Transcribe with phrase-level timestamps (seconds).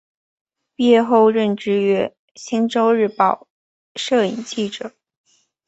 [0.75, 3.47] 毕业后任职于星洲日报
[3.95, 4.95] 摄影记者。